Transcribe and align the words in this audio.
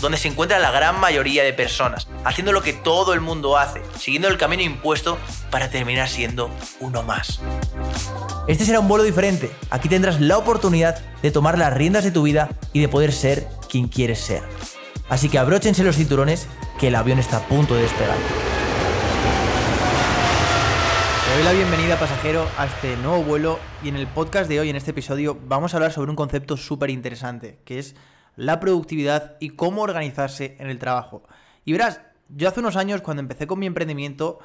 donde 0.00 0.18
se 0.18 0.28
encuentra 0.28 0.58
la 0.58 0.70
gran 0.70 0.98
mayoría 0.98 1.44
de 1.44 1.52
personas, 1.52 2.08
haciendo 2.24 2.52
lo 2.52 2.62
que 2.62 2.72
todo 2.72 3.12
el 3.12 3.20
mundo 3.20 3.58
hace, 3.58 3.82
siguiendo 3.98 4.28
el 4.28 4.38
camino 4.38 4.62
impuesto 4.62 5.18
para 5.50 5.70
terminar 5.70 6.08
siendo 6.08 6.50
uno 6.80 7.02
más. 7.02 7.40
Este 8.46 8.64
será 8.64 8.80
un 8.80 8.88
vuelo 8.88 9.04
diferente. 9.04 9.50
Aquí 9.70 9.88
tendrás 9.88 10.20
la 10.20 10.38
oportunidad 10.38 10.98
de 11.22 11.30
tomar 11.30 11.58
las 11.58 11.74
riendas 11.74 12.04
de 12.04 12.10
tu 12.10 12.22
vida 12.22 12.50
y 12.72 12.80
de 12.80 12.88
poder 12.88 13.12
ser 13.12 13.46
quien 13.68 13.88
quieres 13.88 14.18
ser. 14.18 14.42
Así 15.08 15.28
que 15.28 15.38
abróchense 15.38 15.84
los 15.84 15.96
cinturones 15.96 16.46
que 16.78 16.88
el 16.88 16.94
avión 16.94 17.18
está 17.18 17.38
a 17.38 17.48
punto 17.48 17.74
de 17.74 17.82
despegar. 17.82 18.16
Te 21.26 21.34
doy 21.36 21.44
la 21.44 21.52
bienvenida 21.52 21.98
pasajero 21.98 22.46
a 22.58 22.66
este 22.66 22.96
nuevo 22.96 23.22
vuelo 23.22 23.58
y 23.84 23.88
en 23.88 23.96
el 23.96 24.06
podcast 24.06 24.48
de 24.48 24.60
hoy, 24.60 24.70
en 24.70 24.76
este 24.76 24.92
episodio, 24.92 25.38
vamos 25.46 25.74
a 25.74 25.76
hablar 25.76 25.92
sobre 25.92 26.10
un 26.10 26.16
concepto 26.16 26.56
súper 26.56 26.90
interesante, 26.90 27.58
que 27.64 27.78
es 27.78 27.94
la 28.40 28.58
productividad 28.58 29.36
y 29.38 29.50
cómo 29.50 29.82
organizarse 29.82 30.56
en 30.58 30.70
el 30.70 30.78
trabajo. 30.78 31.22
Y 31.66 31.72
verás, 31.72 32.00
yo 32.30 32.48
hace 32.48 32.60
unos 32.60 32.76
años 32.76 33.02
cuando 33.02 33.20
empecé 33.20 33.46
con 33.46 33.58
mi 33.58 33.66
emprendimiento 33.66 34.38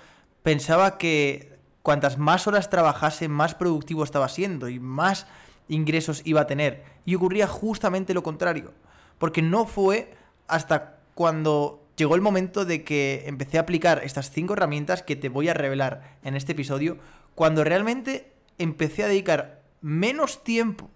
pensaba 0.43 0.97
que 0.97 1.57
cuantas 1.81 2.17
más 2.17 2.45
horas 2.45 2.69
trabajase, 2.69 3.29
más 3.29 3.55
productivo 3.55 4.03
estaba 4.03 4.27
siendo 4.27 4.67
y 4.67 4.81
más 4.81 5.27
ingresos 5.69 6.21
iba 6.25 6.41
a 6.41 6.47
tener. 6.47 6.83
Y 7.05 7.15
ocurría 7.15 7.47
justamente 7.47 8.13
lo 8.13 8.21
contrario. 8.21 8.73
Porque 9.17 9.41
no 9.41 9.65
fue 9.65 10.13
hasta 10.49 10.97
cuando 11.13 11.87
llegó 11.95 12.15
el 12.15 12.21
momento 12.21 12.65
de 12.65 12.83
que 12.83 13.23
empecé 13.27 13.57
a 13.57 13.61
aplicar 13.61 14.01
estas 14.03 14.29
cinco 14.29 14.53
herramientas 14.53 15.03
que 15.03 15.15
te 15.15 15.29
voy 15.29 15.47
a 15.47 15.53
revelar 15.53 16.17
en 16.21 16.35
este 16.35 16.51
episodio, 16.51 16.97
cuando 17.33 17.63
realmente 17.63 18.33
empecé 18.57 19.03
a 19.03 19.07
dedicar 19.07 19.61
menos 19.79 20.43
tiempo 20.43 20.89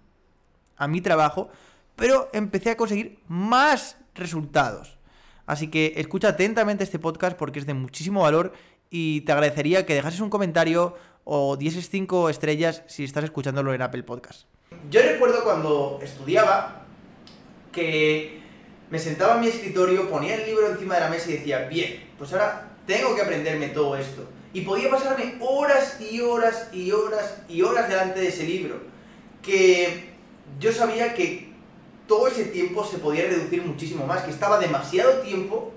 a 0.76 0.86
mi 0.86 1.00
trabajo, 1.00 1.48
pero 2.00 2.30
empecé 2.32 2.70
a 2.70 2.78
conseguir 2.78 3.18
más 3.28 3.98
resultados. 4.14 4.96
Así 5.44 5.68
que 5.68 5.92
escucha 5.96 6.28
atentamente 6.28 6.82
este 6.82 6.98
podcast 6.98 7.36
porque 7.36 7.58
es 7.58 7.66
de 7.66 7.74
muchísimo 7.74 8.22
valor 8.22 8.54
y 8.88 9.20
te 9.20 9.32
agradecería 9.32 9.84
que 9.84 9.92
dejases 9.94 10.20
un 10.20 10.30
comentario 10.30 10.96
o 11.24 11.58
dieses 11.58 11.90
5 11.90 12.30
estrellas 12.30 12.82
si 12.86 13.04
estás 13.04 13.24
escuchándolo 13.24 13.74
en 13.74 13.82
Apple 13.82 14.02
Podcast. 14.04 14.46
Yo 14.90 15.02
recuerdo 15.02 15.44
cuando 15.44 16.00
estudiaba 16.02 16.86
que 17.70 18.40
me 18.88 18.98
sentaba 18.98 19.34
en 19.34 19.42
mi 19.42 19.48
escritorio, 19.48 20.08
ponía 20.08 20.36
el 20.36 20.46
libro 20.46 20.70
encima 20.70 20.94
de 20.94 21.00
la 21.02 21.10
mesa 21.10 21.28
y 21.28 21.34
decía, 21.34 21.68
bien, 21.68 22.02
pues 22.16 22.32
ahora 22.32 22.78
tengo 22.86 23.14
que 23.14 23.20
aprenderme 23.20 23.68
todo 23.68 23.94
esto. 23.98 24.26
Y 24.54 24.62
podía 24.62 24.88
pasarme 24.88 25.34
horas 25.40 26.00
y 26.00 26.22
horas 26.22 26.70
y 26.72 26.92
horas 26.92 27.42
y 27.46 27.60
horas 27.60 27.90
delante 27.90 28.20
de 28.20 28.28
ese 28.28 28.44
libro. 28.44 28.80
Que 29.42 30.14
yo 30.58 30.72
sabía 30.72 31.12
que 31.12 31.49
todo 32.10 32.26
ese 32.26 32.46
tiempo 32.46 32.84
se 32.84 32.98
podía 32.98 33.28
reducir 33.28 33.62
muchísimo 33.62 34.04
más, 34.04 34.24
que 34.24 34.32
estaba 34.32 34.58
demasiado 34.58 35.20
tiempo 35.20 35.72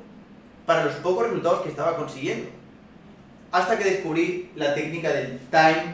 para 0.66 0.84
los 0.84 0.96
pocos 0.96 1.28
resultados 1.28 1.62
que 1.62 1.70
estaba 1.70 1.96
consiguiendo. 1.96 2.50
Hasta 3.52 3.78
que 3.78 3.84
descubrí 3.84 4.50
la 4.56 4.74
técnica 4.74 5.10
del 5.14 5.38
time 5.52 5.94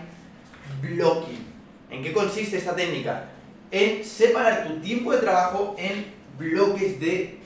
blocking. 0.82 1.46
¿En 1.92 2.02
qué 2.02 2.14
consiste 2.14 2.58
esta 2.58 2.74
técnica? 2.74 3.26
En 3.70 4.06
separar 4.06 4.66
tu 4.66 4.80
tiempo 4.80 5.12
de 5.12 5.18
trabajo 5.18 5.76
en 5.78 6.06
bloques 6.38 7.02
de 7.02 7.38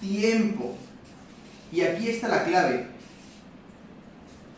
tiempo. 0.00 0.74
Y 1.70 1.82
aquí 1.82 2.08
está 2.08 2.28
la 2.28 2.44
clave. 2.44 2.86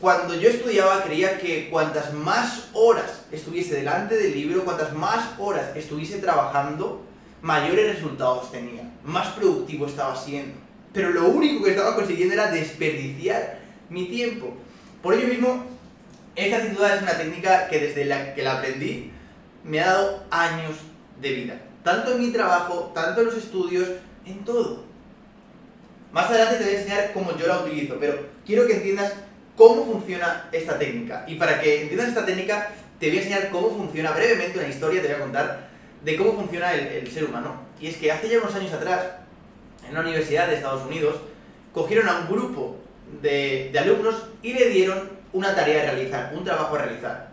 Cuando 0.01 0.37
yo 0.37 0.49
estudiaba 0.49 1.03
creía 1.03 1.41
que 1.41 1.69
cuantas 1.69 2.15
más 2.15 2.69
horas 2.73 3.25
estuviese 3.33 3.75
delante 3.75 4.17
del 4.17 4.33
libro, 4.33 4.65
cuantas 4.65 4.93
más 4.93 5.31
horas 5.41 5.77
estuviese 5.77 6.19
trabajando, 6.19 7.10
mayores 7.43 7.97
resultados 7.97 8.51
tenía, 8.51 8.83
más 9.05 9.29
productivo 9.29 9.87
estaba 9.87 10.17
siendo. 10.17 10.55
Pero 10.93 11.11
lo 11.11 11.29
único 11.29 11.65
que 11.65 11.71
estaba 11.71 11.95
consiguiendo 11.95 12.35
era 12.35 12.51
desperdiciar 12.51 13.59
mi 13.89 14.07
tiempo. 14.07 14.55
Por 15.03 15.15
ello 15.15 15.29
mismo, 15.29 15.65
esta 16.37 16.61
sin 16.63 16.75
duda 16.75 16.97
es 16.97 17.03
una 17.03 17.17
técnica 17.17 17.69
que 17.69 17.79
desde 17.79 18.05
la 18.05 18.35
que 18.35 18.43
la 18.43 18.59
aprendí 18.59 19.11
me 19.65 19.81
ha 19.81 19.87
dado 19.87 20.25
años 20.31 20.77
de 21.21 21.33
vida. 21.33 21.61
Tanto 21.85 22.13
en 22.13 22.21
mi 22.21 22.33
trabajo, 22.33 22.93
tanto 22.95 23.21
en 23.21 23.27
los 23.27 23.37
estudios, 23.37 23.89
en 24.27 24.45
todo. 24.45 24.85
Más 26.13 26.29
adelante 26.29 26.57
te 26.57 26.65
voy 26.65 26.75
a 26.75 26.79
enseñar 26.79 27.13
cómo 27.13 27.37
yo 27.37 27.47
la 27.47 27.61
utilizo, 27.61 27.97
pero 28.01 28.19
quiero 28.45 28.67
que 28.67 28.77
entiendas 28.77 29.13
cómo 29.57 29.85
funciona 29.85 30.49
esta 30.53 30.79
técnica. 30.79 31.25
Y 31.29 31.37
para 31.37 31.61
que 31.61 31.83
entiendas 31.83 32.09
esta 32.09 32.27
técnica, 32.27 32.73
te 32.99 33.09
voy 33.09 33.19
a 33.19 33.21
enseñar 33.21 33.51
cómo 33.51 33.71
funciona 33.71 34.11
brevemente 34.11 34.59
una 34.59 34.69
historia, 34.69 35.01
te 35.01 35.09
voy 35.09 35.17
a 35.17 35.21
contar 35.21 35.70
de 36.03 36.17
cómo 36.17 36.35
funciona 36.35 36.73
el, 36.73 37.11
ser 37.11 37.25
humano. 37.25 37.55
Y 37.81 37.89
es 37.89 37.97
que 37.97 38.11
hace 38.11 38.29
ya 38.29 38.39
unos 38.39 38.55
años 38.55 38.73
atrás, 38.73 39.05
en 39.85 39.91
una 39.93 40.01
universidad 40.01 40.49
de 40.49 40.57
Estados 40.57 40.87
Unidos, 40.87 41.17
cogieron 41.73 42.09
a 42.09 42.21
un 42.21 42.29
grupo 42.29 42.77
de, 43.23 43.73
alumnos 43.79 44.27
y 44.43 44.53
le 44.53 44.71
dieron 44.71 45.11
una 45.33 45.55
tarea 45.55 45.83
a 45.83 45.93
realizar, 45.93 46.33
un 46.35 46.45
trabajo 46.45 46.75
a 46.75 46.83
realizar. 46.83 47.31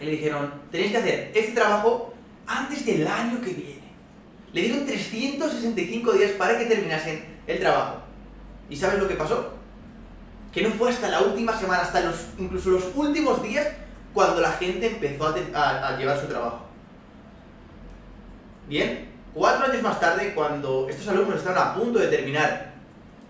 Y 0.00 0.04
le 0.04 0.10
dijeron, 0.12 0.52
tenéis 0.70 0.92
que 0.92 0.98
hacer 0.98 1.32
este 1.34 1.52
trabajo 1.52 2.14
antes 2.46 2.84
del 2.86 3.06
año 3.06 3.40
que 3.40 3.50
viene. 3.50 3.80
Le 4.52 4.62
dieron 4.62 4.86
365 4.86 6.12
días 6.12 6.32
para 6.32 6.58
que 6.58 6.64
terminasen 6.64 7.24
el 7.46 7.60
trabajo. 7.60 8.02
¿Y 8.68 8.76
sabes 8.76 8.98
lo 8.98 9.06
que 9.06 9.14
pasó? 9.14 9.54
Que 10.52 10.62
no 10.62 10.70
fue 10.70 10.90
hasta 10.90 11.08
la 11.08 11.20
última 11.20 11.56
semana, 11.56 11.82
hasta 11.82 12.00
los, 12.00 12.16
incluso 12.38 12.70
los 12.70 12.84
últimos 12.94 13.42
días, 13.42 13.68
cuando 14.12 14.40
la 14.40 14.52
gente 14.52 14.86
empezó 14.88 15.32
a 15.54 15.96
llevar 15.96 16.20
su 16.20 16.26
trabajo. 16.26 16.69
Bien, 18.70 19.08
cuatro 19.34 19.66
años 19.66 19.82
más 19.82 19.98
tarde, 19.98 20.32
cuando 20.32 20.88
estos 20.88 21.08
alumnos 21.08 21.38
estaban 21.38 21.58
a 21.58 21.74
punto 21.74 21.98
de 21.98 22.06
terminar 22.06 22.72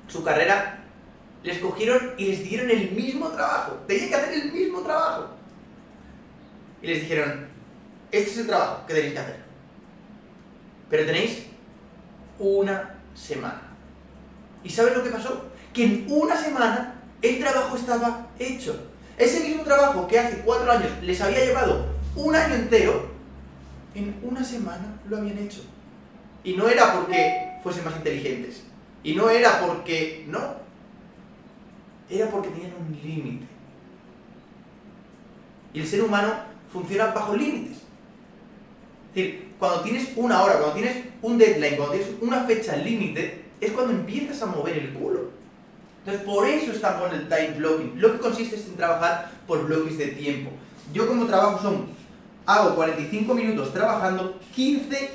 su 0.07 0.23
carrera, 0.23 0.81
les 1.43 1.59
cogieron 1.61 2.13
y 2.19 2.27
les 2.27 2.45
dieron 2.45 2.71
el 2.71 2.91
mismo 2.91 3.29
trabajo. 3.29 3.79
Tenían 3.87 4.11
que 4.11 4.15
hacer 4.17 4.35
el 4.35 4.53
mismo 4.53 4.83
trabajo. 4.83 5.29
Y 6.83 6.89
les 6.89 7.01
dijeron, 7.01 7.49
este 8.13 8.31
es 8.33 8.37
el 8.37 8.49
trabajo 8.49 8.87
que 8.87 8.93
tenéis 8.93 9.15
que 9.15 9.19
hacer. 9.19 9.37
Pero 10.91 11.07
tenéis 11.07 11.47
una 12.39 12.97
semana. 13.15 13.63
¿Y 14.63 14.69
sabes 14.69 14.95
lo 14.95 15.03
que 15.03 15.09
pasó? 15.09 15.47
Que 15.73 15.85
en 15.85 16.07
una 16.11 16.37
semana 16.37 17.01
el 17.23 17.41
trabajo 17.41 17.77
estaba 17.77 18.27
hecho. 18.39 18.79
Ese 19.17 19.41
mismo 19.41 19.63
trabajo 19.63 20.07
que 20.07 20.19
hace 20.19 20.43
cuatro 20.45 20.71
años 20.71 20.91
les 21.01 21.19
había 21.23 21.47
llevado 21.47 21.87
un 22.15 22.37
año 22.37 22.57
entero, 22.57 23.10
en 23.95 24.19
una 24.23 24.45
semana 24.45 25.01
lo 25.09 25.19
habían 25.19 25.39
hecho. 25.39 25.63
Y 26.45 26.55
no 26.55 26.69
era 26.69 26.95
porque 26.95 27.59
fuesen 27.63 27.85
más 27.85 27.97
inteligentes. 27.97 28.65
Y 29.03 29.15
no 29.15 29.29
era 29.31 29.61
porque... 29.61 30.25
No. 30.29 30.41
Era 32.09 32.29
porque 32.29 32.49
tenían 32.49 32.73
un 32.79 32.99
límite. 33.03 33.47
Y 35.73 35.81
el 35.81 35.87
ser 35.87 36.03
humano 36.03 36.33
funciona 36.73 37.07
bajo 37.07 37.37
límites. 37.37 37.79
Es 39.11 39.15
decir, 39.15 39.53
cuando 39.59 39.83
tienes 39.83 40.13
una 40.17 40.43
hora, 40.43 40.55
cuando 40.59 40.75
tienes 40.75 41.05
un 41.23 41.39
deadline, 41.39 41.77
cuando 41.77 41.95
tienes 41.95 42.15
una 42.21 42.45
fecha 42.45 42.77
límite, 42.77 43.45
es 43.61 43.73
cuando 43.73 43.93
empiezas 43.93 44.43
a 44.43 44.47
mover 44.47 44.79
el 44.79 44.93
culo. 44.95 45.31
Entonces, 45.99 46.23
por 46.25 46.47
eso 46.47 46.73
está 46.73 46.99
con 46.99 47.13
el 47.13 47.29
time 47.29 47.55
blocking. 47.59 48.01
Lo 48.01 48.13
que 48.13 48.19
consiste 48.19 48.57
es 48.57 48.67
en 48.67 48.77
trabajar 48.77 49.31
por 49.47 49.67
bloques 49.67 49.99
de 49.99 50.09
tiempo. 50.09 50.51
Yo 50.93 51.07
como 51.07 51.27
trabajo 51.27 51.61
son 51.63 51.89
hago 52.51 52.75
45 52.75 53.35
minutos 53.35 53.73
trabajando, 53.73 54.41
15 54.55 55.11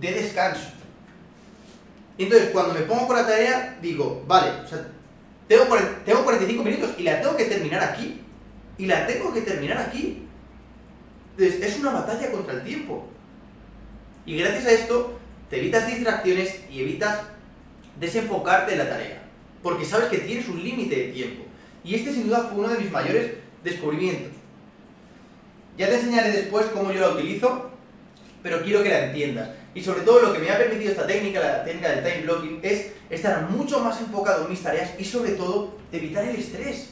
de 0.00 0.12
descanso. 0.12 0.70
entonces 2.16 2.50
cuando 2.50 2.74
me 2.74 2.80
pongo 2.80 3.06
con 3.06 3.16
la 3.16 3.26
tarea, 3.26 3.78
digo, 3.82 4.22
vale, 4.26 4.52
tengo, 5.48 5.64
tengo 6.04 6.24
45 6.24 6.62
minutos 6.62 6.90
y 6.96 7.02
la 7.02 7.20
tengo 7.20 7.36
que 7.36 7.46
terminar 7.46 7.82
aquí. 7.82 8.20
Y 8.78 8.86
la 8.86 9.06
tengo 9.06 9.32
que 9.34 9.42
terminar 9.42 9.78
aquí. 9.78 10.26
Entonces, 11.36 11.62
es 11.62 11.80
una 11.80 11.90
batalla 11.90 12.30
contra 12.30 12.54
el 12.54 12.62
tiempo. 12.62 13.06
Y 14.24 14.38
gracias 14.38 14.66
a 14.66 14.70
esto, 14.70 15.18
te 15.50 15.58
evitas 15.58 15.86
distracciones 15.86 16.60
y 16.70 16.80
evitas 16.80 17.20
desenfocarte 17.98 18.72
en 18.72 18.78
la 18.78 18.88
tarea. 18.88 19.22
Porque 19.62 19.84
sabes 19.84 20.08
que 20.08 20.18
tienes 20.18 20.48
un 20.48 20.62
límite 20.62 20.94
de 20.94 21.12
tiempo. 21.12 21.44
Y 21.84 21.96
este 21.96 22.12
sin 22.12 22.28
duda 22.28 22.48
fue 22.48 22.60
uno 22.60 22.68
de 22.68 22.78
mis 22.78 22.90
mayores 22.90 23.34
descubrimientos. 23.64 24.39
Ya 25.80 25.88
te 25.88 25.94
enseñaré 25.94 26.30
después 26.30 26.66
cómo 26.74 26.92
yo 26.92 27.00
la 27.00 27.08
utilizo, 27.08 27.70
pero 28.42 28.60
quiero 28.62 28.82
que 28.82 28.90
la 28.90 29.06
entiendas. 29.06 29.48
Y 29.74 29.82
sobre 29.82 30.02
todo 30.02 30.20
lo 30.20 30.34
que 30.34 30.38
me 30.38 30.50
ha 30.50 30.58
permitido 30.58 30.90
esta 30.90 31.06
técnica, 31.06 31.40
la 31.40 31.64
técnica 31.64 31.88
del 31.88 32.04
time 32.04 32.22
blocking, 32.26 32.60
es 32.62 32.92
estar 33.08 33.48
mucho 33.48 33.80
más 33.80 33.98
enfocado 33.98 34.44
en 34.44 34.50
mis 34.50 34.62
tareas 34.62 34.90
y 34.98 35.06
sobre 35.06 35.30
todo 35.30 35.78
evitar 35.90 36.22
el 36.24 36.36
estrés. 36.36 36.90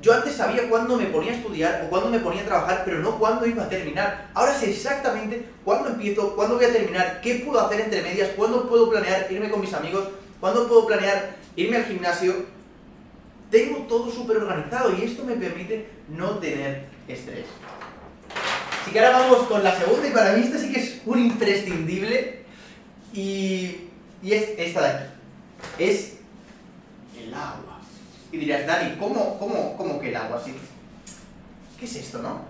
Yo 0.00 0.14
antes 0.14 0.32
sabía 0.32 0.66
cuándo 0.70 0.96
me 0.96 1.08
ponía 1.08 1.32
a 1.32 1.34
estudiar 1.34 1.82
o 1.84 1.90
cuándo 1.90 2.08
me 2.08 2.20
ponía 2.20 2.40
a 2.40 2.46
trabajar, 2.46 2.82
pero 2.86 3.00
no 3.00 3.18
cuándo 3.18 3.44
iba 3.44 3.64
a 3.64 3.68
terminar. 3.68 4.30
Ahora 4.32 4.54
sé 4.54 4.70
exactamente 4.70 5.44
cuándo 5.62 5.90
empiezo, 5.90 6.34
cuándo 6.34 6.56
voy 6.56 6.64
a 6.64 6.72
terminar, 6.72 7.20
qué 7.20 7.42
puedo 7.44 7.60
hacer 7.60 7.82
entre 7.82 8.00
medias, 8.00 8.30
cuándo 8.34 8.66
puedo 8.66 8.88
planear 8.88 9.30
irme 9.30 9.50
con 9.50 9.60
mis 9.60 9.74
amigos, 9.74 10.08
cuándo 10.40 10.66
puedo 10.66 10.86
planear 10.86 11.36
irme 11.54 11.76
al 11.76 11.84
gimnasio. 11.84 12.46
Tengo 13.50 13.80
todo 13.80 14.10
súper 14.10 14.38
organizado 14.38 14.96
y 14.96 15.02
esto 15.02 15.22
me 15.22 15.34
permite 15.34 15.86
no 16.08 16.38
tener 16.38 16.86
estrés. 17.06 17.44
Así 18.82 18.92
que 18.92 19.00
ahora 19.00 19.18
vamos 19.18 19.46
con 19.46 19.62
la 19.62 19.76
segunda 19.78 20.08
y 20.08 20.10
para 20.10 20.32
mí 20.32 20.42
esta 20.42 20.58
sí 20.58 20.72
que 20.72 20.80
es 20.80 21.00
un 21.04 21.18
imprescindible 21.18 22.44
y, 23.12 23.88
y 24.22 24.32
es 24.32 24.50
esta 24.56 24.82
de 24.82 24.88
aquí. 24.88 25.04
Es 25.78 26.16
el 27.18 27.34
agua. 27.34 27.80
Y 28.32 28.38
dirías, 28.38 28.66
Dani, 28.66 28.96
¿cómo, 28.96 29.38
cómo, 29.38 29.76
cómo 29.76 30.00
que 30.00 30.08
el 30.08 30.16
agua? 30.16 30.38
Así, 30.38 30.54
¿Qué 31.78 31.86
es 31.86 31.96
esto, 31.96 32.20
no? 32.20 32.42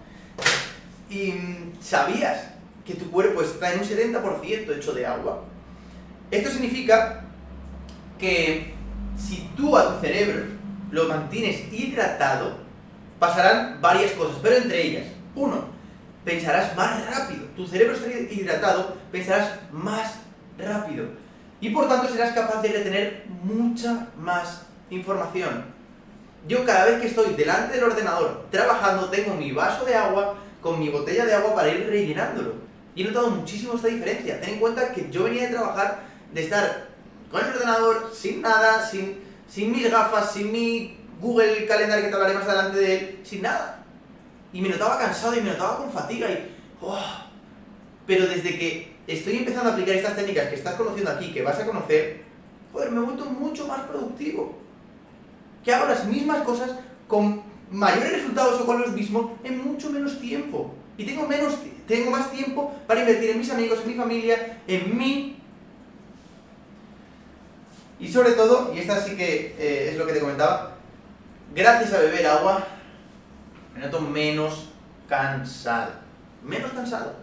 Y 1.09 1.35
sabías 1.81 2.49
que 2.85 2.95
tu 2.95 3.11
cuerpo 3.11 3.43
está 3.43 3.73
en 3.73 3.81
un 3.81 3.85
70% 3.85 4.77
hecho 4.77 4.93
de 4.93 5.07
agua. 5.07 5.45
Esto 6.31 6.51
significa 6.51 7.25
que 8.19 8.75
si 9.17 9.49
tú 9.57 9.77
a 9.77 9.95
tu 9.95 10.01
cerebro 10.01 10.47
lo 10.91 11.09
mantienes 11.09 11.73
hidratado, 11.73 12.59
pasarán 13.21 13.81
varias 13.81 14.13
cosas, 14.13 14.39
pero 14.43 14.57
entre 14.57 14.83
ellas, 14.83 15.07
uno, 15.35 15.65
pensarás 16.25 16.77
más 16.77 17.07
rápido. 17.07 17.47
Tu 17.57 17.67
cerebro 17.67 17.95
está 17.95 18.11
hidratado, 18.11 18.97
pensarás 19.11 19.59
más 19.73 20.15
rápido. 20.59 21.07
Y 21.61 21.71
por 21.71 21.89
tanto 21.89 22.09
serás 22.09 22.33
capaz 22.33 22.63
de 22.63 22.69
retener 22.69 23.25
mucha 23.43 24.09
más 24.17 24.63
información. 24.91 25.65
Yo 26.49 26.65
cada 26.65 26.87
vez 26.87 27.01
que 27.01 27.09
estoy 27.09 27.35
delante 27.35 27.75
del 27.75 27.85
ordenador 27.85 28.47
trabajando 28.51 29.11
tengo 29.11 29.35
mi 29.35 29.53
vaso 29.53 29.85
de 29.85 29.95
agua 29.95 30.37
con 30.63 30.79
mi 30.79 30.89
botella 30.89 31.27
de 31.27 31.35
agua 31.35 31.55
para 31.55 31.69
ir 31.69 31.87
rellenándolo. 31.87 32.55
Y 32.95 33.03
he 33.03 33.07
notado 33.07 33.31
muchísimo 33.31 33.75
esta 33.75 33.89
diferencia. 33.89 34.41
Ten 34.41 34.55
en 34.55 34.61
cuenta 34.61 34.93
que 34.93 35.11
yo 35.11 35.25
venía 35.25 35.43
de 35.43 35.55
trabajar, 35.55 36.03
de 36.33 36.43
estar 36.43 36.89
con 37.31 37.41
el 37.43 37.53
ordenador, 37.55 38.11
sin 38.15 38.43
nada, 38.43 38.85
sin, 38.85 39.21
sin 39.49 39.71
mis 39.71 39.91
gafas, 39.91 40.33
sin 40.33 40.51
mi 40.51 40.99
Google 41.21 41.67
Calendar 41.67 42.01
que 42.01 42.09
te 42.09 42.15
hablaré 42.15 42.35
más 42.35 42.49
adelante 42.49 42.79
de 42.79 42.95
él, 42.95 43.21
sin 43.23 43.43
nada. 43.43 43.80
Y 44.53 44.61
me 44.61 44.69
notaba 44.69 44.99
cansado 44.99 45.37
y 45.37 45.41
me 45.41 45.51
notaba 45.51 45.79
con 45.79 45.93
fatiga 45.93 46.29
y... 46.31 46.57
Oh. 46.81 46.99
Pero 48.07 48.27
desde 48.27 48.59
que 48.59 48.97
estoy 49.07 49.37
empezando 49.37 49.71
a 49.71 49.73
aplicar 49.73 49.95
estas 49.95 50.17
técnicas 50.17 50.49
que 50.49 50.57
estás 50.57 50.75
conociendo 50.75 51.11
aquí, 51.11 51.33
que 51.33 51.43
vas 51.43 51.59
a 51.59 51.67
conocer, 51.67 52.25
joder, 52.73 52.91
me 52.91 53.01
he 53.01 53.05
vuelto 53.05 53.25
mucho 53.27 53.67
más 53.67 53.81
productivo 53.83 54.59
que 55.65 55.73
hago 55.73 55.87
las 55.87 56.07
mismas 56.07 56.43
cosas 56.43 56.71
con 57.07 57.43
mayores 57.71 58.13
resultados 58.13 58.61
o 58.61 58.67
con 58.67 58.81
los 58.81 58.93
mismos 58.93 59.33
en 59.45 59.65
mucho 59.65 59.91
menos 59.91 60.19
tiempo. 60.21 60.75
Y 60.97 61.05
tengo, 61.05 61.27
menos, 61.27 61.55
tengo 61.87 62.11
más 62.11 62.31
tiempo 62.31 62.75
para 62.87 63.01
invertir 63.01 63.31
en 63.31 63.39
mis 63.39 63.51
amigos, 63.51 63.81
en 63.83 63.89
mi 63.89 63.95
familia, 63.95 64.61
en 64.67 64.99
mí. 64.99 65.37
Y 67.99 68.09
sobre 68.09 68.33
todo, 68.33 68.73
y 68.75 68.79
esta 68.81 69.01
sí 69.01 69.17
que 69.17 69.55
eh, 69.59 69.91
es 69.91 69.97
lo 69.97 70.07
que 70.07 70.15
te 70.15 70.21
comentaba, 70.21 70.77
gracias 71.55 71.93
a 71.93 72.01
beber 72.01 72.27
agua, 72.27 72.67
me 73.75 73.81
noto 73.81 74.01
menos 74.01 74.69
cansado. 75.09 75.93
Menos 76.43 76.73
cansado. 76.73 77.15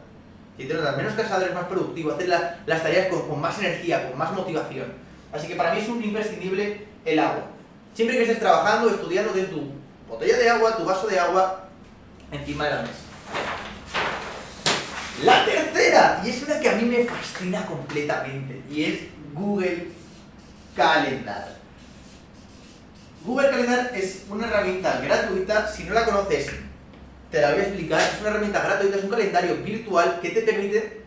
Si 0.58 0.66
te 0.66 0.74
notas 0.74 0.98
menos 0.98 1.14
cansado, 1.14 1.44
eres 1.44 1.54
más 1.54 1.66
productivo, 1.66 2.12
haces 2.12 2.28
las 2.28 2.84
tareas 2.84 3.08
con, 3.08 3.28
con 3.28 3.40
más 3.40 3.60
energía, 3.60 4.10
con 4.10 4.18
más 4.18 4.34
motivación. 4.34 4.92
Así 5.32 5.48
que 5.48 5.56
para 5.56 5.74
mí 5.74 5.82
es 5.82 5.90
un 5.90 6.04
imprescindible 6.04 6.88
el 7.06 7.20
agua. 7.20 7.44
Siempre 7.94 8.18
que 8.18 8.24
estés 8.24 8.40
trabajando, 8.40 8.90
estudiando, 8.90 9.32
ten 9.32 9.50
tu 9.50 9.72
botella 10.08 10.38
de 10.38 10.50
agua, 10.50 10.78
tu 10.78 10.86
vaso 10.86 11.08
de 11.08 11.20
agua 11.20 11.70
encima 12.32 12.66
de 12.66 12.72
la 12.72 12.82
mesa. 12.82 12.94
La 15.24 15.46
tercera, 15.46 16.22
y 16.24 16.30
es 16.30 16.44
una 16.44 16.60
que 16.60 16.70
a 16.70 16.76
mí 16.76 16.84
me 16.84 17.06
fascina 17.06 17.66
completamente, 17.66 18.62
y 18.70 18.84
es 18.84 19.00
Google 19.34 19.88
Calendar. 20.76 21.57
Google 23.28 23.50
Calendar 23.50 23.92
es 23.94 24.24
una 24.30 24.48
herramienta 24.48 25.02
gratuita, 25.02 25.68
si 25.68 25.84
no 25.84 25.94
la 25.94 26.06
conoces, 26.06 26.50
te 27.30 27.42
la 27.42 27.52
voy 27.52 27.60
a 27.60 27.64
explicar, 27.64 28.00
es 28.00 28.22
una 28.22 28.30
herramienta 28.30 28.64
gratuita, 28.64 28.96
es 28.96 29.04
un 29.04 29.10
calendario 29.10 29.58
virtual 29.58 30.20
que 30.22 30.30
te 30.30 30.44
permite 30.44 31.02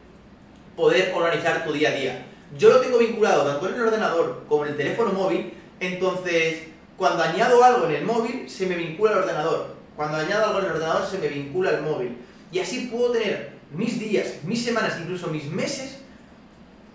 poder 0.76 1.14
organizar 1.14 1.64
tu 1.64 1.72
día 1.72 1.88
a 1.88 1.92
día. 1.92 2.26
Yo 2.58 2.68
lo 2.68 2.80
tengo 2.80 2.98
vinculado 2.98 3.50
tanto 3.50 3.70
en 3.70 3.74
el 3.74 3.80
ordenador 3.80 4.44
como 4.46 4.66
en 4.66 4.72
el 4.72 4.76
teléfono 4.76 5.14
móvil, 5.14 5.54
entonces 5.80 6.64
cuando 6.98 7.22
añado 7.22 7.64
algo 7.64 7.86
en 7.86 7.92
el 7.92 8.04
móvil, 8.04 8.50
se 8.50 8.66
me 8.66 8.74
vincula 8.74 9.12
al 9.12 9.18
ordenador. 9.20 9.76
Cuando 9.96 10.18
añado 10.18 10.48
algo 10.48 10.58
en 10.58 10.64
el 10.66 10.72
ordenador, 10.72 11.08
se 11.10 11.16
me 11.16 11.28
vincula 11.28 11.70
al 11.70 11.80
móvil. 11.80 12.18
Y 12.52 12.58
así 12.58 12.90
puedo 12.92 13.12
tener 13.12 13.52
mis 13.72 13.98
días, 13.98 14.34
mis 14.44 14.62
semanas, 14.62 14.98
incluso 15.00 15.28
mis 15.28 15.46
meses, 15.46 16.00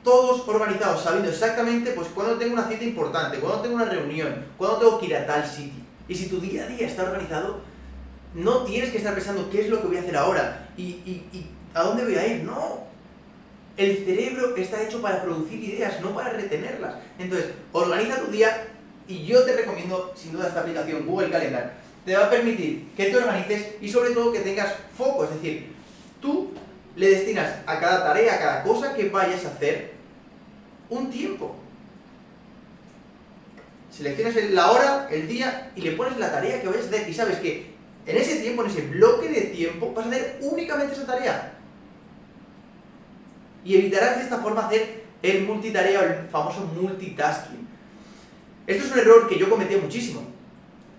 todos 0.06 0.48
organizados, 0.48 1.04
sabiendo 1.04 1.30
exactamente 1.30 1.92
pues 1.92 2.08
cuándo 2.10 2.38
tengo 2.38 2.54
una 2.54 2.70
cita 2.70 2.84
importante, 2.86 3.40
cuándo 3.40 3.62
tengo 3.62 3.76
una 3.76 3.86
reunión, 3.86 4.46
cuándo 4.58 4.78
tengo 4.78 5.00
que 5.00 5.08
ir 5.08 5.16
a 5.18 5.26
tal 5.26 5.46
sitio. 5.46 5.84
Y 6.08 6.16
si 6.16 6.30
tu 6.30 6.40
día 6.40 6.64
a 6.64 6.68
día 6.68 6.88
está 6.88 7.04
organizado, 7.04 7.60
no 8.36 8.64
tienes 8.64 8.92
que 8.92 9.00
estar 9.00 9.16
pensando 9.16 9.50
qué 9.50 9.62
es 9.62 9.70
lo 9.70 9.82
que 9.82 9.88
voy 9.88 9.98
a 9.98 10.02
hacer 10.02 10.16
ahora 10.16 10.70
y, 10.78 10.84
y 10.84 11.48
a 11.74 11.82
dónde 11.82 12.04
voy 12.04 12.16
a 12.16 12.28
ir. 12.28 12.44
No. 12.44 12.86
El 13.78 14.06
cerebro 14.06 14.56
está 14.56 14.82
hecho 14.82 15.02
para 15.02 15.22
producir 15.24 15.62
ideas, 15.62 16.00
no 16.02 16.14
para 16.16 16.30
retenerlas. 16.30 16.96
Entonces, 17.20 17.50
organiza 17.74 18.22
tu 18.22 18.32
día 18.32 18.68
y 19.08 19.26
yo 19.26 19.44
te 19.44 19.54
recomiendo, 19.54 20.14
sin 20.16 20.32
duda, 20.32 20.48
esta 20.48 20.62
aplicación 20.62 21.06
Google 21.06 21.32
Calendar. 21.32 21.74
Te 22.06 22.16
va 22.16 22.26
a 22.26 22.30
permitir 22.30 22.92
que 22.96 23.06
te 23.08 23.18
organices 23.18 23.76
y 23.82 23.90
sobre 23.90 24.12
todo 24.12 24.32
que 24.32 24.40
tengas 24.40 24.76
foco. 24.96 25.26
Es 25.26 25.32
decir, 25.32 25.74
tú 26.22 26.52
le 26.96 27.10
destinas 27.10 27.56
a 27.66 27.80
cada 27.80 28.06
tarea, 28.06 28.36
a 28.36 28.40
cada 28.40 28.64
cosa 28.64 28.94
que 28.94 29.10
vayas 29.10 29.44
a 29.46 29.50
hacer, 29.50 29.95
un 30.90 31.10
tiempo. 31.10 31.56
Seleccionas 33.92 34.36
la 34.52 34.72
hora, 34.72 35.08
el 35.10 35.28
día 35.28 35.72
y 35.76 35.82
le 35.82 35.92
pones 35.92 36.18
la 36.18 36.32
tarea 36.32 36.62
que 36.62 36.68
vayas 36.68 36.86
a 36.86 36.88
hacer. 36.90 37.10
Y 37.10 37.14
sabes 37.14 37.38
que 37.40 37.74
en 38.06 38.18
ese 38.18 38.42
tiempo, 38.42 38.64
en 38.64 38.70
ese 38.70 38.82
bloque 38.88 39.30
de 39.30 39.42
tiempo, 39.42 39.94
vas 39.94 40.06
a 40.06 40.10
hacer 40.10 40.40
únicamente 40.42 40.94
esa 40.94 41.06
tarea. 41.06 41.54
Y 43.64 43.76
evitarás 43.76 44.18
de 44.18 44.24
esta 44.24 44.40
forma 44.40 44.68
hacer 44.68 45.06
el 45.24 45.44
multitarea 45.44 46.00
o 46.00 46.04
el 46.04 46.28
famoso 46.30 46.70
multitasking. 46.80 47.68
Esto 48.68 48.86
es 48.86 48.92
un 48.92 49.00
error 49.00 49.28
que 49.28 49.40
yo 49.40 49.50
cometía 49.50 49.78
muchísimo. 49.78 50.22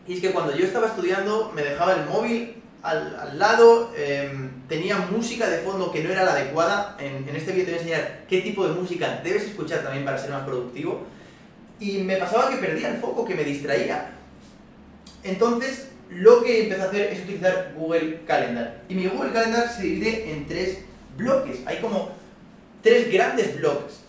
Y 0.07 0.15
es 0.15 0.21
que 0.21 0.33
cuando 0.33 0.57
yo 0.57 0.65
estaba 0.65 0.87
estudiando 0.87 1.53
me 1.55 1.63
dejaba 1.63 1.95
el 1.95 2.07
móvil 2.07 2.56
al, 2.83 3.39
lado, 3.39 3.93
em, 3.97 4.51
tenía 4.69 4.97
música 4.99 5.49
de 5.49 5.59
fondo 5.59 5.91
que 5.91 6.03
no 6.03 6.11
era 6.11 6.25
la 6.25 6.33
adecuada. 6.33 6.97
En, 7.01 7.29
este 7.35 7.53
vídeo 7.53 7.65
te 7.65 7.71
voy 7.73 7.79
a 7.79 7.83
enseñar 7.83 8.25
qué 8.29 8.41
tipo 8.43 8.67
de 8.67 8.75
música 8.75 9.21
debes 9.25 9.45
escuchar 9.45 9.83
también 9.83 10.05
para 10.05 10.19
ser 10.19 10.31
más 10.31 10.45
productivo. 10.45 11.05
Y 11.81 11.99
me 11.99 12.17
pasaba 12.17 12.51
que 12.51 12.57
perdía 12.57 12.91
el 12.91 12.99
foco, 12.99 13.25
que 13.25 13.35
me 13.35 13.45
distraía. 13.45 14.11
Entonces, 15.25 15.89
lo 16.11 16.43
que 16.43 16.65
empecé 16.65 16.83
a 16.83 16.87
hacer 16.87 17.13
es 17.13 17.25
utilizar 17.25 17.73
Google 17.77 18.21
Calendar. 18.27 18.83
Y 18.89 18.95
mi 18.95 19.07
Google 19.09 19.33
Calendar 19.33 19.69
se 19.69 19.83
divide 19.83 20.31
en 20.31 20.47
tres 20.47 20.79
bloques. 21.17 21.59
Hay 21.67 21.79
como 21.79 22.11
tres 22.83 23.13
grandes 23.13 23.57
bloques. 23.59 24.01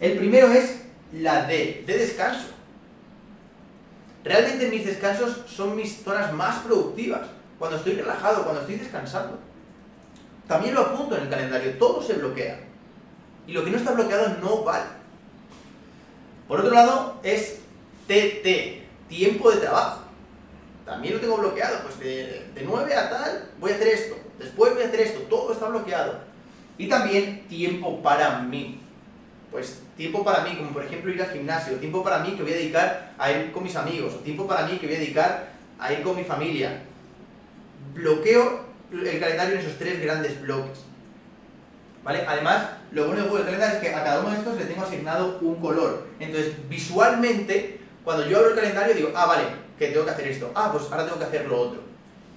El 0.00 0.18
primero 0.18 0.52
es 0.52 0.82
la 1.12 1.46
de 1.46 1.82
descanso. 1.86 2.58
Realmente 4.24 4.68
mis 4.68 4.84
descansos 4.84 5.44
son 5.46 5.74
mis 5.74 6.02
zonas 6.02 6.32
más 6.34 6.58
productivas, 6.58 7.28
cuando 7.58 7.76
estoy 7.76 7.94
relajado, 7.94 8.44
cuando 8.44 8.60
estoy 8.60 8.76
descansando. 8.76 9.38
También 10.46 10.74
lo 10.74 10.82
apunto 10.82 11.16
en 11.16 11.24
el 11.24 11.28
calendario, 11.28 11.78
todo 11.78 12.02
se 12.02 12.14
bloquea. 12.14 12.60
Y 13.46 13.52
lo 13.52 13.64
que 13.64 13.70
no 13.70 13.76
está 13.76 13.92
bloqueado 13.92 14.36
no 14.40 14.64
vale. 14.64 14.86
Por 16.46 16.60
otro 16.60 16.72
lado, 16.72 17.20
es 17.22 17.60
TT, 18.06 19.08
tiempo 19.08 19.50
de 19.50 19.58
trabajo. 19.58 20.02
También 20.84 21.14
lo 21.14 21.20
tengo 21.20 21.36
bloqueado, 21.36 21.82
pues 21.82 21.98
de, 21.98 22.46
de 22.54 22.62
9 22.64 22.94
a 22.94 23.10
tal 23.10 23.50
voy 23.60 23.72
a 23.72 23.74
hacer 23.74 23.88
esto, 23.88 24.16
después 24.38 24.72
voy 24.72 24.84
a 24.84 24.86
hacer 24.86 25.00
esto, 25.00 25.20
todo 25.28 25.52
está 25.52 25.68
bloqueado. 25.68 26.20
Y 26.78 26.88
también 26.88 27.46
tiempo 27.48 28.02
para 28.02 28.38
mí 28.38 28.80
pues 29.50 29.82
tiempo 29.96 30.24
para 30.24 30.42
mí, 30.42 30.56
como 30.56 30.70
por 30.70 30.84
ejemplo 30.84 31.10
ir 31.10 31.22
al 31.22 31.30
gimnasio, 31.30 31.76
tiempo 31.76 32.02
para 32.04 32.18
mí 32.18 32.32
que 32.32 32.42
voy 32.42 32.52
a 32.52 32.56
dedicar 32.56 33.14
a 33.18 33.30
ir 33.30 33.52
con 33.52 33.62
mis 33.62 33.76
amigos, 33.76 34.22
tiempo 34.22 34.46
para 34.46 34.66
mí 34.66 34.78
que 34.78 34.86
voy 34.86 34.96
a 34.96 34.98
dedicar 34.98 35.48
a 35.78 35.92
ir 35.92 36.02
con 36.02 36.16
mi 36.16 36.24
familia. 36.24 36.82
Bloqueo 37.94 38.68
el 38.92 39.20
calendario 39.20 39.54
en 39.54 39.60
esos 39.60 39.78
tres 39.78 40.00
grandes 40.02 40.40
bloques. 40.40 40.80
¿Vale? 42.02 42.24
Además, 42.26 42.68
lo 42.92 43.06
bueno 43.06 43.22
de 43.22 43.28
Google 43.28 43.44
Calendar 43.44 43.74
es 43.74 43.80
que 43.80 43.94
a 43.94 44.04
cada 44.04 44.20
uno 44.20 44.30
de 44.30 44.38
estos 44.38 44.56
le 44.56 44.64
tengo 44.64 44.82
asignado 44.82 45.38
un 45.42 45.56
color. 45.56 46.06
Entonces, 46.18 46.54
visualmente, 46.68 47.80
cuando 48.04 48.26
yo 48.26 48.38
abro 48.38 48.50
el 48.50 48.56
calendario 48.56 48.94
digo, 48.94 49.12
ah, 49.14 49.26
vale, 49.26 49.44
que 49.78 49.88
tengo 49.88 50.04
que 50.04 50.12
hacer 50.12 50.28
esto. 50.28 50.50
Ah, 50.54 50.70
pues 50.72 50.84
ahora 50.90 51.04
tengo 51.04 51.18
que 51.18 51.24
hacer 51.24 51.46
lo 51.46 51.60
otro. 51.60 51.80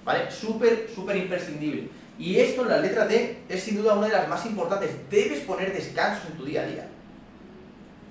¿Vale? 0.04 0.30
Súper, 0.30 0.90
súper 0.94 1.16
imprescindible. 1.16 1.88
Y 2.18 2.38
esto, 2.38 2.64
la 2.64 2.78
letra 2.78 3.06
D, 3.06 3.44
es 3.48 3.62
sin 3.62 3.76
duda 3.76 3.94
una 3.94 4.08
de 4.08 4.12
las 4.12 4.28
más 4.28 4.44
importantes. 4.44 4.90
Debes 5.10 5.40
poner 5.40 5.72
descansos 5.72 6.30
en 6.30 6.36
tu 6.36 6.44
día 6.44 6.62
a 6.62 6.66
día. 6.66 6.88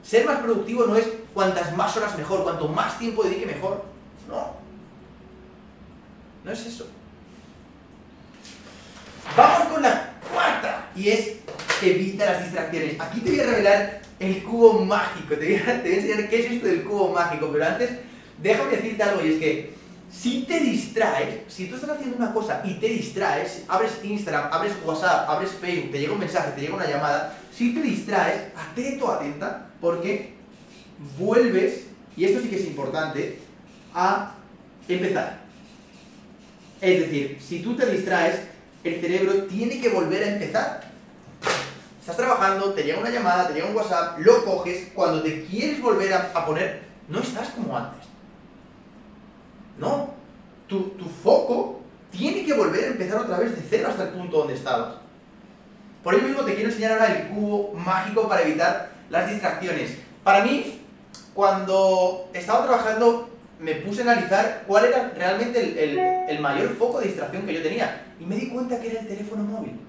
Ser 0.01 0.25
más 0.25 0.39
productivo 0.39 0.87
no 0.87 0.95
es 0.95 1.07
cuantas 1.33 1.75
más 1.77 1.95
horas 1.95 2.17
mejor, 2.17 2.43
cuanto 2.43 2.67
más 2.67 2.97
tiempo 2.97 3.23
dedique 3.23 3.45
mejor. 3.45 3.83
No. 4.27 4.55
No 6.43 6.51
es 6.51 6.65
eso. 6.65 6.87
Vamos 9.35 9.67
con 9.69 9.81
la 9.81 10.13
cuarta. 10.31 10.89
Y 10.95 11.09
es 11.09 11.31
evita 11.81 12.25
las 12.25 12.43
distracciones. 12.43 12.99
Aquí 12.99 13.21
te 13.21 13.31
voy 13.31 13.39
a 13.39 13.43
revelar 13.43 14.01
el 14.19 14.43
cubo 14.43 14.85
mágico. 14.85 15.35
Te 15.35 15.45
voy 15.45 15.55
a, 15.55 15.81
te 15.81 15.89
voy 15.89 15.97
a 15.97 16.01
enseñar 16.01 16.29
qué 16.29 16.45
es 16.45 16.51
esto 16.51 16.67
del 16.67 16.83
cubo 16.83 17.09
mágico. 17.09 17.49
Pero 17.51 17.65
antes, 17.65 17.89
déjame 18.41 18.77
decirte 18.77 19.03
algo 19.03 19.25
y 19.25 19.33
es 19.33 19.39
que 19.39 19.73
si 20.11 20.43
te 20.43 20.59
distraes, 20.59 21.41
si 21.47 21.67
tú 21.67 21.75
estás 21.75 21.91
haciendo 21.91 22.17
una 22.17 22.33
cosa 22.33 22.61
y 22.65 22.73
te 22.75 22.87
distraes, 22.89 23.63
abres 23.67 23.93
Instagram, 24.03 24.49
abres 24.51 24.73
WhatsApp, 24.83 25.29
abres 25.29 25.51
Facebook, 25.51 25.91
te 25.91 25.99
llega 25.99 26.13
un 26.13 26.19
mensaje, 26.19 26.51
te 26.51 26.61
llega 26.61 26.75
una 26.75 26.89
llamada, 26.89 27.37
si 27.55 27.73
te 27.73 27.81
distraes, 27.81 28.41
atento, 28.55 29.09
atenta, 29.09 29.69
porque 29.79 30.33
vuelves, 31.17 31.85
y 32.17 32.25
esto 32.25 32.41
sí 32.41 32.49
que 32.49 32.57
es 32.57 32.65
importante, 32.65 33.39
a 33.93 34.35
empezar. 34.87 35.39
Es 36.81 36.99
decir, 36.99 37.37
si 37.39 37.61
tú 37.61 37.75
te 37.77 37.85
distraes, 37.85 38.50
el 38.83 39.01
cerebro 39.01 39.43
tiene 39.43 39.79
que 39.79 39.89
volver 39.89 40.23
a 40.23 40.33
empezar. 40.33 40.81
Estás 41.99 42.17
trabajando, 42.17 42.73
te 42.73 42.83
llega 42.83 42.99
una 42.99 43.09
llamada, 43.09 43.47
te 43.47 43.53
llega 43.53 43.67
un 43.67 43.75
WhatsApp, 43.75 44.17
lo 44.19 44.43
coges, 44.43 44.89
cuando 44.93 45.21
te 45.21 45.45
quieres 45.45 45.81
volver 45.81 46.13
a, 46.13 46.45
poner, 46.45 46.81
no 47.07 47.19
estás 47.19 47.49
como 47.49 47.77
antes. 47.77 48.07
No, 49.77 50.13
tu, 50.67 50.89
tu 50.91 51.05
foco 51.05 51.81
tiene 52.11 52.43
que 52.43 52.53
volver 52.53 52.83
a 52.83 52.87
empezar 52.87 53.21
otra 53.21 53.37
vez 53.37 53.55
de 53.55 53.61
cero 53.69 53.89
hasta 53.89 54.03
el 54.03 54.09
punto 54.09 54.39
donde 54.39 54.55
estabas. 54.55 54.95
Por 56.03 56.15
ello 56.15 56.27
mismo 56.27 56.43
te 56.43 56.55
quiero 56.55 56.69
enseñar 56.69 56.93
ahora 56.93 57.13
el 57.13 57.27
cubo 57.27 57.73
mágico 57.73 58.27
para 58.27 58.41
evitar 58.41 58.91
las 59.09 59.29
distracciones. 59.29 59.97
Para 60.23 60.43
mí, 60.43 60.81
cuando 61.33 62.29
estaba 62.33 62.65
trabajando, 62.65 63.29
me 63.61 63.75
puse 63.75 64.01
a 64.01 64.11
analizar 64.11 64.63
cuál 64.67 64.85
era 64.85 65.13
realmente 65.15 65.61
el, 65.61 65.99
el, 66.27 66.39
mayor 66.39 66.75
foco 66.75 66.99
de 66.99 67.07
distracción 67.07 67.45
que 67.45 67.53
yo 67.53 67.61
tenía. 67.61 68.07
Y 68.19 68.25
me 68.25 68.35
di 68.35 68.47
cuenta 68.47 68.79
que 68.79 68.89
era 68.89 69.01
el 69.01 69.07
teléfono 69.07 69.43
móvil. 69.43 69.79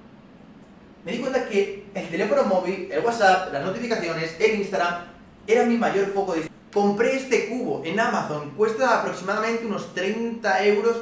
Me 1.05 1.13
di 1.13 1.19
cuenta 1.19 1.49
que 1.49 1.87
el 1.95 2.09
teléfono 2.09 2.45
móvil, 2.45 2.89
el 2.93 3.05
WhatsApp, 3.05 3.53
las 3.53 3.65
notificaciones, 3.65 4.37
el 4.39 4.61
Instagram, 4.61 5.07
era 5.47 5.65
mi 5.65 5.77
mayor 5.77 6.07
foco 6.13 6.33
de 6.33 6.41
distracción. 6.41 6.53
Compré 6.73 7.17
este 7.17 7.49
cubo 7.49 7.83
en 7.85 7.99
Amazon, 7.99 8.51
cuesta 8.51 9.01
aproximadamente 9.01 9.67
unos 9.67 9.95
30 9.95 10.65
euros, 10.67 10.97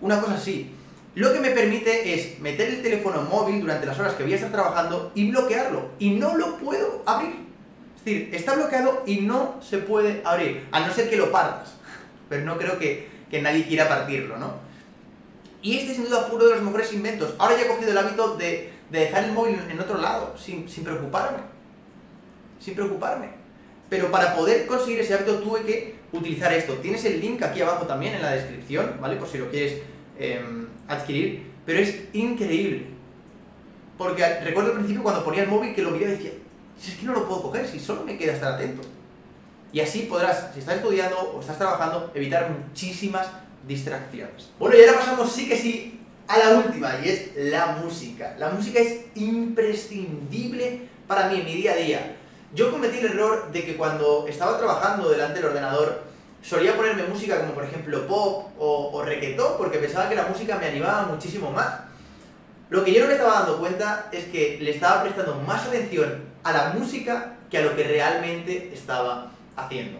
una 0.00 0.20
cosa 0.20 0.34
así. 0.34 0.74
Lo 1.14 1.32
que 1.32 1.40
me 1.40 1.50
permite 1.50 2.14
es 2.14 2.38
meter 2.40 2.68
el 2.68 2.82
teléfono 2.82 3.22
móvil 3.22 3.60
durante 3.60 3.86
las 3.86 3.98
horas 3.98 4.14
que 4.14 4.22
voy 4.24 4.32
a 4.32 4.36
estar 4.36 4.52
trabajando 4.52 5.12
y 5.14 5.30
bloquearlo. 5.30 5.90
Y 5.98 6.10
no 6.10 6.36
lo 6.36 6.58
puedo 6.58 7.02
abrir. 7.06 7.48
Es 7.96 8.04
decir, 8.04 8.30
está 8.32 8.54
bloqueado 8.54 9.02
y 9.06 9.20
no 9.22 9.56
se 9.60 9.78
puede 9.78 10.22
abrir, 10.24 10.68
a 10.70 10.80
no 10.80 10.92
ser 10.92 11.10
que 11.10 11.16
lo 11.16 11.32
partas. 11.32 11.77
Pero 12.28 12.44
no 12.44 12.58
creo 12.58 12.78
que, 12.78 13.08
nadie 13.42 13.66
quiera 13.66 13.88
partirlo, 13.88 14.38
¿no? 14.38 14.54
Y 15.62 15.78
este 15.78 15.94
sin 15.94 16.04
duda 16.04 16.22
fue 16.22 16.36
uno 16.36 16.46
de 16.46 16.54
los 16.54 16.62
mejores 16.62 16.92
inventos. 16.92 17.34
Ahora 17.38 17.56
ya 17.56 17.64
he 17.64 17.68
cogido 17.68 17.90
el 17.90 17.98
hábito 17.98 18.36
de, 18.36 18.72
dejar 18.90 19.24
el 19.24 19.32
móvil 19.32 19.58
en 19.68 19.80
otro 19.80 19.98
lado, 19.98 20.34
sin, 20.38 20.68
sin 20.68 20.84
preocuparme. 20.84 21.38
Sin 22.60 22.74
preocuparme. 22.74 23.28
Pero 23.88 24.10
para 24.10 24.34
poder 24.34 24.66
conseguir 24.66 25.00
ese 25.00 25.14
hábito 25.14 25.40
tuve 25.40 25.62
que 25.62 25.94
utilizar 26.12 26.52
esto. 26.52 26.74
Tienes 26.74 27.04
el 27.04 27.20
link 27.20 27.42
aquí 27.42 27.60
abajo 27.60 27.86
también 27.86 28.14
en 28.14 28.22
la 28.22 28.32
descripción, 28.32 28.96
¿vale? 29.00 29.16
Por 29.16 29.28
si 29.28 29.38
lo 29.38 29.50
quieres 29.50 29.80
em, 30.18 30.68
adquirir. 30.86 31.46
Pero 31.64 31.80
es 31.80 32.04
increíble. 32.12 32.86
Porque 33.96 34.40
recuerdo 34.40 34.70
al 34.70 34.76
principio 34.76 35.02
cuando 35.02 35.24
ponía 35.24 35.42
el 35.42 35.48
móvil 35.48 35.74
que 35.74 35.82
lo 35.82 35.92
veía 35.92 36.08
y 36.08 36.10
decía, 36.12 36.30
si 36.78 36.92
es 36.92 36.98
que 36.98 37.06
no 37.06 37.12
lo 37.12 37.26
puedo 37.26 37.42
coger, 37.42 37.66
si 37.66 37.80
solo 37.80 38.04
me 38.04 38.16
queda 38.16 38.34
estar 38.34 38.54
atento. 38.54 38.82
Y 39.72 39.80
así 39.80 40.02
podrás, 40.02 40.50
si 40.54 40.60
estás 40.60 40.76
estudiando 40.76 41.16
o 41.34 41.40
estás 41.40 41.58
trabajando, 41.58 42.10
evitar 42.14 42.50
muchísimas 42.50 43.28
distracciones. 43.66 44.50
Bueno, 44.58 44.76
y 44.76 44.80
ahora 44.80 44.98
pasamos 44.98 45.30
sí 45.30 45.48
que 45.48 45.56
sí 45.56 46.00
a 46.26 46.38
la 46.38 46.50
última, 46.58 46.98
y 47.02 47.08
es 47.08 47.30
la 47.36 47.78
música. 47.82 48.34
La 48.38 48.50
música 48.50 48.80
es 48.80 49.06
imprescindible 49.14 50.88
para 51.06 51.28
mí 51.28 51.40
en 51.40 51.44
mi 51.44 51.54
día 51.54 51.72
a 51.72 51.76
día. 51.76 52.16
Yo 52.54 52.70
cometí 52.70 52.98
el 52.98 53.06
error 53.06 53.50
de 53.50 53.64
que 53.64 53.76
cuando 53.76 54.26
estaba 54.28 54.58
trabajando 54.58 55.10
delante 55.10 55.40
del 55.40 55.50
ordenador 55.50 56.02
solía 56.42 56.76
ponerme 56.76 57.02
música 57.04 57.40
como 57.40 57.52
por 57.52 57.64
ejemplo 57.64 58.06
pop 58.06 58.52
o, 58.58 58.90
o 58.92 59.58
porque 59.58 59.78
pensaba 59.78 60.08
que 60.08 60.14
la 60.14 60.26
música 60.26 60.56
me 60.56 60.66
animaba 60.66 61.06
muchísimo 61.06 61.50
más. 61.50 61.80
Lo 62.70 62.84
que 62.84 62.92
yo 62.92 63.00
no 63.00 63.06
me 63.06 63.14
estaba 63.14 63.40
dando 63.40 63.58
cuenta 63.58 64.08
es 64.12 64.26
que 64.26 64.58
le 64.60 64.70
estaba 64.70 65.02
prestando 65.02 65.34
más 65.36 65.66
atención 65.66 66.24
a 66.42 66.52
la 66.52 66.72
música 66.74 67.36
que 67.50 67.58
a 67.58 67.62
lo 67.62 67.74
que 67.74 67.84
realmente 67.84 68.70
estaba 68.72 69.32
haciendo. 69.64 69.98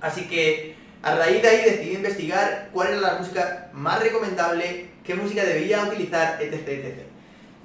Así 0.00 0.22
que 0.22 0.74
a 1.02 1.14
raíz 1.14 1.42
de 1.42 1.48
ahí 1.48 1.64
decidí 1.64 1.96
investigar 1.96 2.70
cuál 2.72 2.88
era 2.88 3.00
la 3.00 3.14
música 3.14 3.70
más 3.72 4.00
recomendable, 4.00 4.90
qué 5.04 5.14
música 5.14 5.44
debía 5.44 5.84
utilizar, 5.84 6.40
etc. 6.40 6.68
etc. 6.68 6.98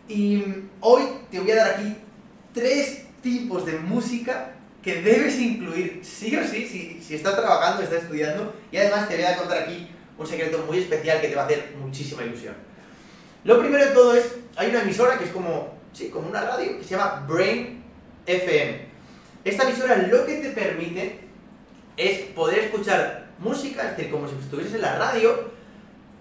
Y 0.08 0.44
hoy 0.80 1.04
te 1.32 1.40
voy 1.40 1.52
a 1.52 1.56
dar 1.56 1.74
aquí 1.76 1.96
tres 2.54 3.06
tipos 3.22 3.66
de 3.66 3.74
música 3.74 4.54
que 4.82 5.02
debes 5.02 5.38
incluir 5.40 6.02
sí 6.04 6.36
o 6.36 6.44
sí 6.44 6.66
si, 6.66 7.02
si 7.02 7.16
estás 7.16 7.36
trabajando, 7.36 7.84
estás 7.84 8.04
estudiando. 8.04 8.54
Y 8.72 8.78
además 8.78 9.08
te 9.08 9.16
voy 9.16 9.26
a 9.26 9.38
contar 9.38 9.60
aquí 9.60 9.88
un 10.18 10.26
secreto 10.26 10.64
muy 10.66 10.80
especial 10.80 11.22
que 11.22 11.28
te 11.28 11.36
va 11.36 11.44
a 11.44 11.46
hacer 11.46 11.74
muchísima 11.80 12.24
ilusión. 12.24 12.56
Lo 13.44 13.60
primero 13.60 13.86
de 13.86 13.92
todo 13.92 14.16
es, 14.16 14.36
hay 14.56 14.70
una 14.70 14.82
emisora 14.82 15.18
que 15.18 15.26
es 15.26 15.32
como, 15.32 15.76
sí, 15.94 16.10
como 16.10 16.28
una 16.30 16.42
radio 16.42 16.78
que 16.78 16.84
se 16.84 16.92
llama 16.92 17.26
Brain 17.28 17.84
FM. 18.26 18.88
Esta 19.48 19.64
emisora 19.64 19.96
lo 19.96 20.26
que 20.26 20.36
te 20.36 20.50
permite 20.50 21.22
es 21.96 22.20
poder 22.36 22.66
escuchar 22.66 23.28
música, 23.40 23.84
es 23.84 23.96
decir, 23.96 24.12
como 24.12 24.28
si 24.28 24.36
estuvieses 24.36 24.74
en 24.74 24.82
la 24.82 24.98
radio, 24.98 25.52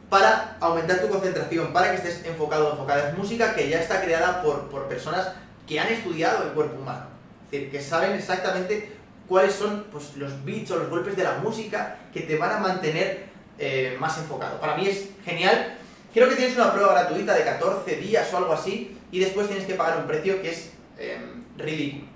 para 0.08 0.56
aumentar 0.60 1.00
tu 1.00 1.08
concentración, 1.08 1.72
para 1.72 1.90
que 1.90 1.96
estés 1.96 2.24
enfocado 2.24 2.68
o 2.68 2.70
enfocada. 2.74 3.08
Es 3.08 3.18
música 3.18 3.52
que 3.56 3.68
ya 3.68 3.80
está 3.80 4.00
creada 4.00 4.42
por, 4.42 4.68
por 4.68 4.86
personas 4.86 5.32
que 5.66 5.80
han 5.80 5.88
estudiado 5.88 6.44
el 6.44 6.50
cuerpo 6.50 6.80
humano. 6.80 7.06
Es 7.46 7.50
decir, 7.50 7.70
que 7.72 7.82
saben 7.82 8.12
exactamente 8.12 8.92
cuáles 9.26 9.54
son 9.54 9.86
pues, 9.90 10.16
los 10.16 10.44
beats 10.44 10.70
o 10.70 10.76
los 10.76 10.88
golpes 10.88 11.16
de 11.16 11.24
la 11.24 11.38
música 11.38 11.96
que 12.12 12.20
te 12.20 12.36
van 12.36 12.52
a 12.52 12.58
mantener 12.60 13.24
eh, 13.58 13.96
más 13.98 14.16
enfocado. 14.18 14.60
Para 14.60 14.76
mí 14.76 14.86
es 14.86 15.08
genial. 15.24 15.76
Creo 16.14 16.28
que 16.28 16.36
tienes 16.36 16.54
una 16.54 16.72
prueba 16.72 16.92
gratuita 16.92 17.34
de 17.34 17.42
14 17.42 17.96
días 17.96 18.32
o 18.32 18.36
algo 18.36 18.52
así 18.52 18.96
y 19.10 19.18
después 19.18 19.48
tienes 19.48 19.66
que 19.66 19.74
pagar 19.74 19.98
un 19.98 20.06
precio 20.06 20.40
que 20.40 20.50
es 20.50 20.70
em, 20.96 21.42
ridículo. 21.56 22.15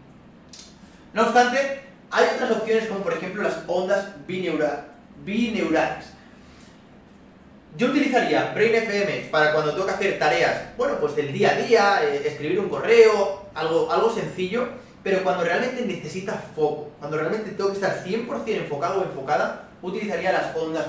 No 1.13 1.23
obstante, 1.23 1.81
hay 2.11 2.27
otras 2.35 2.51
opciones 2.53 2.87
como 2.87 3.01
por 3.01 3.13
ejemplo 3.13 3.43
las 3.43 3.59
ondas 3.67 4.15
bineurales. 4.27 6.07
Yo 7.77 7.89
utilizaría 7.89 8.53
Brain 8.53 8.75
FM 8.75 9.29
para 9.31 9.53
cuando 9.53 9.73
tengo 9.73 9.87
que 9.87 9.93
hacer 9.93 10.19
tareas, 10.19 10.77
bueno, 10.77 10.99
pues 11.01 11.15
del 11.17 11.33
día 11.33 11.51
a 11.51 11.57
día, 11.57 12.05
eh, 12.05 12.23
escribir 12.27 12.59
un 12.61 12.69
correo, 12.69 13.47
algo, 13.55 13.91
algo 13.91 14.13
sencillo, 14.13 14.69
pero 15.03 15.23
cuando 15.23 15.45
realmente 15.45 15.85
necesitas 15.87 16.37
foco, 16.55 16.91
cuando 16.99 17.17
realmente 17.17 17.51
tengo 17.51 17.71
que 17.71 17.77
estar 17.77 18.05
100% 18.05 18.43
enfocado 18.49 19.01
o 19.01 19.05
enfocada, 19.05 19.69
utilizaría 19.83 20.33
las 20.33 20.55
ondas 20.57 20.89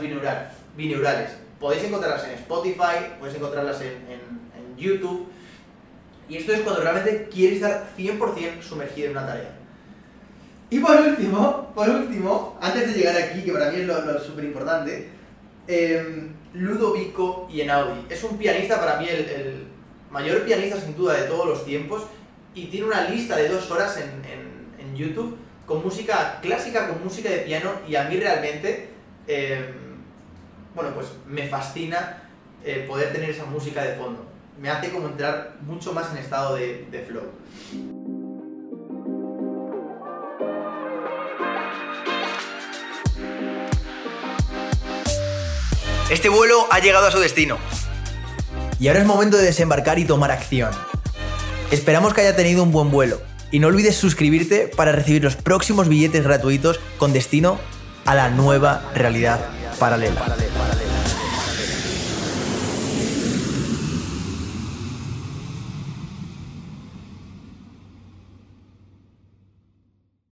bineurales. 0.75 1.31
Podéis 1.59 1.83
encontrarlas 1.83 2.25
en 2.25 2.31
Spotify, 2.31 3.13
podéis 3.19 3.37
encontrarlas 3.37 3.79
en, 3.81 3.93
en 4.09 4.77
YouTube. 4.77 5.27
Y 6.27 6.37
esto 6.37 6.53
es 6.53 6.61
cuando 6.61 6.81
realmente 6.81 7.29
quieres 7.31 7.61
estar 7.61 7.89
100% 7.95 8.61
sumergido 8.61 9.11
en 9.11 9.17
una 9.17 9.27
tarea. 9.27 9.60
Y 10.71 10.79
por 10.79 10.95
último, 10.95 11.69
por 11.75 11.89
último, 11.89 12.57
antes 12.61 12.87
de 12.87 12.93
llegar 12.93 13.17
aquí, 13.17 13.43
que 13.43 13.51
para 13.51 13.69
mí 13.71 13.81
es 13.81 13.85
lo, 13.85 14.19
súper 14.21 14.45
importante, 14.45 15.09
eh, 15.67 16.29
Ludovico 16.53 17.49
Einaudi. 17.51 18.05
Es 18.09 18.23
un 18.23 18.37
pianista, 18.37 18.79
para 18.79 18.97
mí 18.97 19.05
el, 19.09 19.67
mayor 20.09 20.45
pianista 20.45 20.79
sin 20.79 20.95
duda 20.95 21.15
de 21.15 21.23
todos 21.23 21.45
los 21.45 21.65
tiempos, 21.65 22.03
y 22.55 22.67
tiene 22.67 22.87
una 22.87 23.09
lista 23.09 23.35
de 23.35 23.49
dos 23.49 23.69
horas 23.69 23.97
en, 23.97 24.41
YouTube 24.95 25.37
con 25.65 25.81
música 25.81 26.39
clásica, 26.41 26.87
con 26.87 27.03
música 27.03 27.29
de 27.29 27.39
piano, 27.39 27.71
y 27.87 27.95
a 27.95 28.03
mí 28.03 28.17
realmente, 28.17 28.89
em, 29.25 29.73
bueno, 30.75 30.93
pues 30.93 31.07
me 31.25 31.47
fascina 31.47 32.29
eh, 32.63 32.85
poder 32.87 33.11
tener 33.11 33.31
esa 33.31 33.45
música 33.45 33.83
de 33.83 33.95
fondo. 33.95 34.25
Me 34.61 34.69
hace 34.69 34.91
como 34.91 35.07
entrar 35.07 35.55
mucho 35.61 35.91
más 35.91 36.11
en 36.11 36.17
estado 36.19 36.55
de, 36.55 36.85
de 36.91 36.99
flow. 36.99 38.00
Este 46.11 46.27
vuelo 46.27 46.67
ha 46.69 46.79
llegado 46.79 47.07
a 47.07 47.11
su 47.11 47.19
destino. 47.19 47.57
Y 48.81 48.89
ahora 48.89 48.99
es 48.99 49.05
momento 49.05 49.37
de 49.37 49.43
desembarcar 49.43 49.97
y 49.97 50.03
tomar 50.03 50.29
acción. 50.29 50.69
Esperamos 51.71 52.13
que 52.13 52.19
haya 52.19 52.35
tenido 52.35 52.63
un 52.63 52.73
buen 52.73 52.91
vuelo. 52.91 53.21
Y 53.49 53.59
no 53.59 53.67
olvides 53.67 53.95
suscribirte 53.95 54.67
para 54.67 54.91
recibir 54.91 55.23
los 55.23 55.37
próximos 55.37 55.87
billetes 55.87 56.25
gratuitos 56.25 56.81
con 56.97 57.13
destino 57.13 57.61
a 58.05 58.13
la 58.15 58.29
nueva 58.29 58.91
realidad 58.93 59.39
paralela. 59.79 60.21